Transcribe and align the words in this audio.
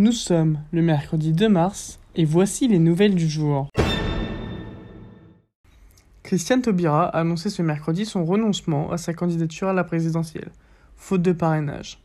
Nous 0.00 0.12
sommes 0.12 0.60
le 0.72 0.80
mercredi 0.80 1.34
2 1.34 1.50
mars 1.50 2.00
et 2.14 2.24
voici 2.24 2.66
les 2.66 2.78
nouvelles 2.78 3.14
du 3.14 3.28
jour. 3.28 3.68
Christiane 6.22 6.62
Taubira 6.62 7.04
a 7.04 7.20
annoncé 7.20 7.50
ce 7.50 7.60
mercredi 7.60 8.06
son 8.06 8.24
renoncement 8.24 8.90
à 8.92 8.96
sa 8.96 9.12
candidature 9.12 9.68
à 9.68 9.74
la 9.74 9.84
présidentielle, 9.84 10.52
faute 10.96 11.20
de 11.20 11.32
parrainage. 11.32 11.98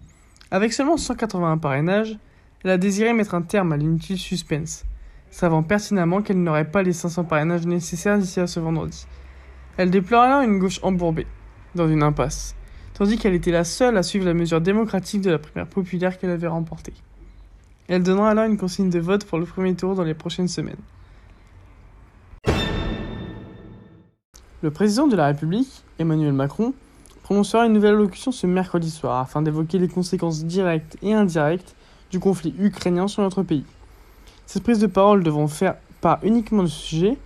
Avec 0.52 0.73
seulement 0.73 0.97
181 0.97 1.58
parrainages, 1.58 2.20
elle 2.66 2.71
a 2.71 2.78
désiré 2.78 3.13
mettre 3.13 3.34
un 3.34 3.43
terme 3.43 3.71
à 3.71 3.77
l'inutile 3.77 4.20
suspense, 4.20 4.84
savant 5.32 5.64
pertinemment 5.64 6.21
qu'elle 6.21 6.43
n'aurait 6.43 6.70
pas 6.70 6.84
les 6.84 6.91
500 6.91 7.23
parrainages 7.23 7.66
nécessaires 7.66 8.20
d'ici 8.20 8.41
à 8.41 8.48
ce 8.48 8.59
vendredi. 8.59 9.07
Elle 9.77 9.89
déplore 9.89 10.23
alors 10.23 10.41
une 10.41 10.59
gauche 10.59 10.82
embourbée, 10.84 11.27
dans 11.75 11.88
une 11.88 12.04
impasse, 12.04 12.57
tandis 12.93 13.18
qu'elle 13.18 13.36
était 13.36 13.52
la 13.52 13.64
seule 13.64 13.96
à 13.96 14.04
suivre 14.04 14.25
la 14.25 14.34
mesure 14.34 14.59
démocratique 14.59 15.21
de 15.21 15.32
la 15.32 15.39
primaire 15.39 15.68
populaire 15.68 16.18
qu'elle 16.18 16.32
avait 16.32 16.48
remportée. 16.48 16.93
Elle 17.88 18.02
donnera 18.02 18.31
alors 18.31 18.45
une 18.45 18.57
consigne 18.57 18.89
de 18.89 18.99
vote 18.99 19.25
pour 19.25 19.37
le 19.37 19.46
premier 19.46 19.75
tour 19.75 19.93
dans 19.93 20.04
les 20.04 20.15
prochaines 20.15 20.47
semaines. 20.47 20.79
Le 24.64 24.71
président 24.71 25.05
de 25.05 25.15
la 25.15 25.27
République, 25.27 25.83
Emmanuel 26.00 26.33
Macron, 26.33 26.74
prononcera 27.21 27.68
une 27.68 27.74
nouvelle 27.74 27.93
allocution 27.93 28.32
ce 28.32 28.47
mercredi 28.47 28.89
soir 28.89 29.19
afin 29.19 29.43
d'évoquer 29.43 29.77
les 29.77 29.87
conséquences 29.87 30.46
directes 30.46 30.97
et 31.04 31.13
indirectes 31.13 31.75
du 32.09 32.19
conflit 32.19 32.55
ukrainien 32.58 33.08
sur 33.08 33.22
notre 33.22 33.44
pays. 33.44 33.66
Cette 34.47 34.63
prise 34.63 34.80
de 34.80 34.88
parole 34.88 35.23
devront 35.23 35.47
faire 35.47 35.75
pas 36.02 36.19
uniquement 36.23 36.66
ce 36.66 36.75
sujet, 36.75 37.17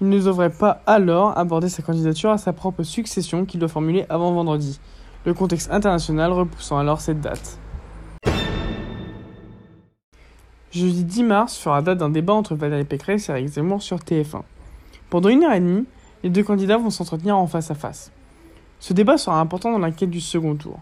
il 0.00 0.08
ne 0.08 0.20
devrait 0.20 0.50
pas 0.50 0.82
alors 0.86 1.36
aborder 1.36 1.68
sa 1.68 1.82
candidature 1.82 2.30
à 2.30 2.38
sa 2.38 2.52
propre 2.52 2.84
succession 2.84 3.44
qu'il 3.44 3.58
doit 3.58 3.68
formuler 3.68 4.06
avant 4.08 4.32
vendredi, 4.32 4.78
le 5.24 5.34
contexte 5.34 5.70
international 5.72 6.32
repoussant 6.32 6.78
alors 6.78 7.00
cette 7.00 7.20
date. 7.20 7.58
Jeudi 10.74 11.04
10 11.04 11.22
mars 11.22 11.56
fera 11.56 11.82
date 11.82 11.98
d'un 11.98 12.10
débat 12.10 12.32
entre 12.32 12.56
Valérie 12.56 12.82
Pécresse 12.82 13.28
et 13.28 13.32
Eric 13.32 13.46
Zemmour 13.46 13.80
sur 13.80 13.98
TF1. 13.98 14.42
Pendant 15.08 15.28
une 15.28 15.44
heure 15.44 15.52
et 15.52 15.60
demie, 15.60 15.84
les 16.24 16.30
deux 16.30 16.42
candidats 16.42 16.78
vont 16.78 16.90
s'entretenir 16.90 17.38
en 17.38 17.46
face 17.46 17.70
à 17.70 17.76
face. 17.76 18.10
Ce 18.80 18.92
débat 18.92 19.16
sera 19.16 19.38
important 19.38 19.70
dans 19.70 19.78
la 19.78 19.92
quête 19.92 20.10
du 20.10 20.20
second 20.20 20.56
tour. 20.56 20.80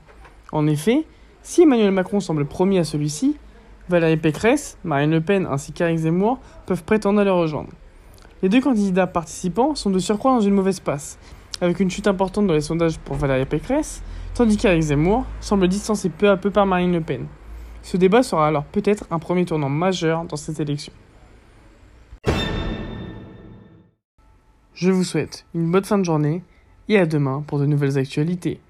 En 0.51 0.67
effet, 0.67 1.05
si 1.43 1.63
Emmanuel 1.63 1.91
Macron 1.91 2.21
semble 2.21 2.47
promis 2.47 2.79
à 2.79 2.85
celui-ci, 2.85 3.37
Valérie 3.91 4.17
Pécresse, 4.17 4.79
Marine 4.83 5.11
Le 5.11 5.21
Pen 5.21 5.47
ainsi 5.51 5.73
qu'Éric 5.73 5.99
Zemmour 5.99 6.39
peuvent 6.65 6.85
prétendre 6.85 7.21
à 7.21 7.25
le 7.25 7.33
rejoindre. 7.33 7.69
Les 8.41 8.49
deux 8.49 8.63
candidats 8.63 9.07
participants 9.07 9.75
sont 9.75 9.91
de 9.91 9.99
surcroît 9.99 10.33
dans 10.33 10.41
une 10.41 10.55
mauvaise 10.55 10.81
passe, 10.81 11.19
avec 11.61 11.81
une 11.81 11.91
chute 11.91 12.07
importante 12.07 12.47
dans 12.47 12.55
les 12.55 12.63
sondages 12.63 12.99
pour 12.99 13.17
Valérie 13.17 13.45
Pécresse, 13.45 14.03
tandis 14.33 14.57
qu'Éric 14.57 14.85
Zemmour 14.85 15.27
semble 15.43 15.69
distancé 15.69 16.09
peu 16.09 16.31
à 16.31 16.39
peu 16.39 16.51
par 16.51 16.65
Marine 16.65 16.93
Le 16.93 17.03
Pen. 17.03 17.27
Ce 17.83 17.97
débat 17.97 18.23
sera 18.23 18.47
alors 18.47 18.65
peut-être 18.65 19.07
un 19.11 19.19
premier 19.19 19.45
tournant 19.45 19.69
majeur 19.69 20.25
dans 20.25 20.37
cette 20.37 20.61
élection. 20.61 20.93
Je 24.75 24.91
vous 24.91 25.05
souhaite 25.05 25.45
une 25.55 25.71
bonne 25.71 25.85
fin 25.85 25.99
de 25.99 26.05
journée 26.05 26.43
et 26.89 26.99
à 26.99 27.07
demain 27.07 27.45
pour 27.47 27.59
de 27.59 27.67
nouvelles 27.67 27.99
actualités. 27.99 28.61